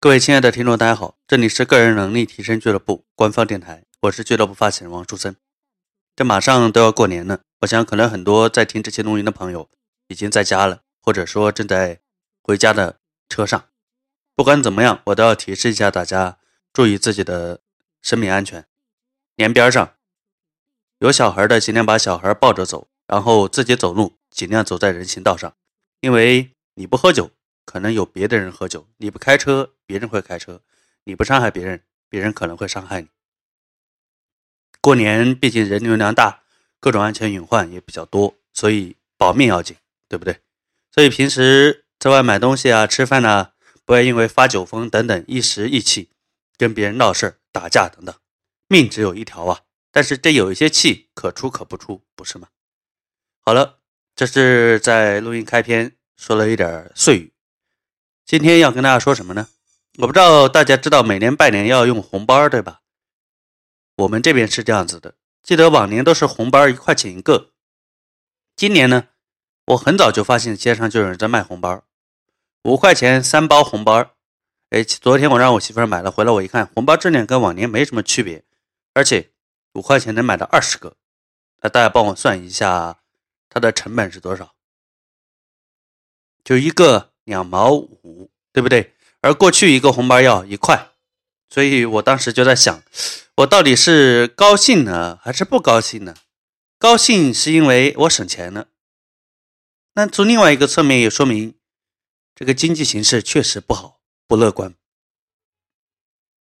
[0.00, 5.34] 各位亲爱的听众，大家好，这里是个人能力提升俱乐部官方电台，我是俱乐部发起人王树森。
[6.14, 9.68] 这马上都要过年了，我想可能很多在听这期录音的朋友
[10.06, 11.98] 已经在家了，或者说正在
[12.40, 13.64] 回家的车上。
[14.36, 16.38] 不管怎么样，我都要提示一下大家，
[16.72, 17.60] 注意自己的
[18.00, 18.64] 生命安全。
[19.34, 19.94] 年边上
[21.00, 25.52] 有小孩的，尽量把小孩抱着走，然后自己走路尽量走在人行道上，
[26.02, 27.32] 因为你不喝酒。
[27.68, 30.62] 可能有别的人喝酒，你不开车，别人会开车；
[31.04, 33.08] 你不伤害别人，别人可能会伤害你。
[34.80, 36.44] 过年毕竟人流量大，
[36.80, 39.76] 各种安全隐患也比较多，所以保命要紧，
[40.08, 40.40] 对不对？
[40.90, 43.52] 所以平时在外买东西啊、吃饭呢，
[43.84, 46.08] 不要因为发酒疯等等一时意气
[46.56, 48.14] 跟别人闹事儿、打架等等。
[48.66, 49.60] 命只有一条啊，
[49.92, 52.48] 但是这有一些气可出可不出，不是吗？
[53.44, 53.80] 好了，
[54.16, 57.32] 这是在录音开篇说了一点碎语。
[58.28, 59.48] 今天要跟大家说什么呢？
[60.00, 62.82] 我不知道大家知道每年拜年要用红包对吧？
[63.96, 67.52] 我们这边是这样子的，记得往年都是红包一块钱一个，
[68.54, 69.08] 今年呢，
[69.68, 71.82] 我很早就发现街上就有人在卖红包，
[72.64, 74.10] 五块钱三包红包。
[74.68, 78.44] 哎，昨天我让我媳妇儿买了回来，我一看红包质量跟往年没什么区别，
[78.92, 79.30] 而且
[79.72, 80.98] 五块钱能买到二十个，
[81.62, 83.00] 那大家帮我算一下，
[83.48, 84.54] 它的成本是多少？
[86.44, 87.14] 就一个。
[87.28, 88.94] 两毛五，对不对？
[89.20, 90.90] 而过去一个红包要一块，
[91.50, 92.82] 所以我当时就在想，
[93.36, 96.14] 我到底是高兴呢，还是不高兴呢？
[96.78, 98.68] 高兴是因为我省钱了，
[99.94, 101.54] 那从另外一个侧面也说明，
[102.34, 104.74] 这个经济形势确实不好，不乐观。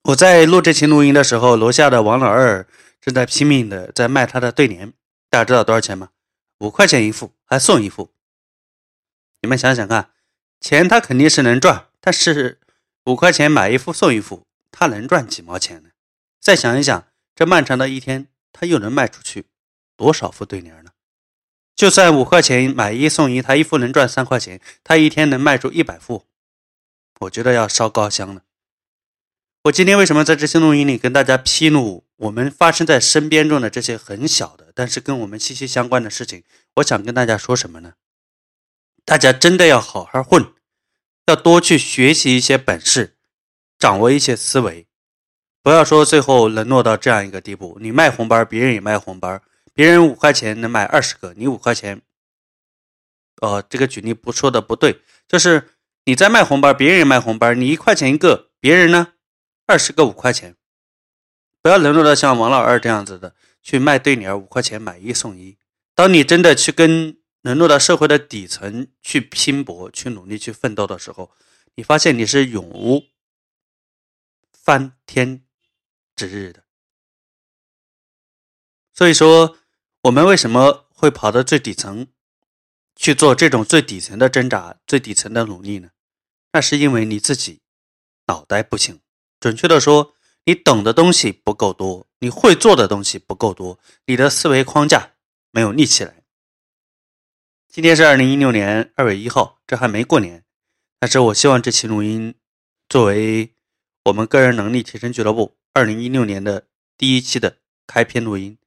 [0.02, 2.66] 我在录这期录音的时候，楼下的王老二
[3.00, 4.92] 正在拼命的在卖他的对联，
[5.30, 6.10] 大家知道多少钱吗？
[6.58, 8.10] 五块钱一副，还送一副。
[9.40, 10.10] 你们想想看。
[10.60, 12.58] 钱他肯定是能赚，但是
[13.04, 15.90] 五块钱买一副送一副，他能赚几毛钱呢？
[16.40, 19.46] 再想一想，这漫长的一天，他又能卖出去
[19.96, 20.90] 多少副对联呢？
[21.74, 26.26] 就算五块钱买一送一，他一副能赚三块钱，他一天能卖出一百副，
[27.20, 28.42] 我觉得要烧高香了。
[29.64, 36.42] 我今天为什么在这些录音里跟大家披露我们发生在身边中的这些很小的，但是跟我们息息相关的事情？
[36.76, 37.94] 我想跟大家说什么呢？
[39.04, 40.52] 大家真的要好好混，
[41.28, 43.18] 要多去学习一些本事，
[43.78, 44.86] 掌握一些思维，
[45.62, 49.38] 不要说最后沦落到这样一个地步：你卖红包，别人也卖红包，
[49.74, 52.00] 别人五块钱能买二十个，你五块钱，
[53.42, 55.68] 哦，这个举例不说的不对，就是
[56.06, 59.08] 你在卖红包，别人也卖红包，你一块钱一个，别人呢
[59.66, 60.56] 二十个五块钱，
[61.60, 65.58] 不要沦落到像王老二这样子的去卖对联，五块钱买一送一。
[65.94, 71.30] 当你真的去跟沦落到社会的底层去拼搏、去努力、去奋斗的时候，
[71.76, 73.06] 你发现你是永无
[74.52, 75.46] 翻天
[76.14, 76.64] 之日的。
[78.92, 79.56] 所以说，
[80.02, 82.08] 我们为什么会跑到最底层
[82.94, 85.88] 去做这种最底层的挣扎、最底层的努力呢？
[86.52, 87.62] 那是因为你自己
[88.26, 89.00] 脑袋不行，
[89.40, 90.14] 准确的说，
[90.44, 95.12] 你懂的东西不够多，你会做的东西不够多，你的思维框架
[95.50, 96.17] 没有立起来。
[97.78, 100.42] 今天是二零一六年二月一号，这还没过年，
[100.98, 102.34] 但是我希望这期录音
[102.88, 103.54] 作为
[104.06, 108.58] 我们个人能力提升俱乐部二零一六年的第一期的开篇录音。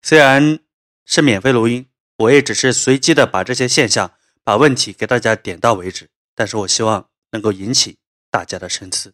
[0.00, 0.58] 虽然
[1.04, 7.98] 是免费录音，我也只是随机的把这些现象、把问题给大家点到为止，但是我希望能够引起
[8.30, 9.12] 大家的深思。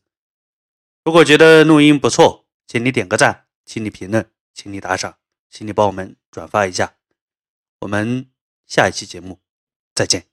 [1.05, 5.17] 如果觉得录音不错，请你点个赞，请你评论，请你打赏，
[5.51, 6.95] 请你帮我们转发一下，
[7.81, 8.32] 我们。
[8.75, 9.39] 下一期节目，
[9.95, 10.25] 再见。